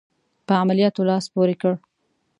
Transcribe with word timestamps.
په 0.47 0.53
عملیاتو 0.61 1.01
لاس 1.09 1.25
پوري 1.33 1.55
کړ. 1.61 1.73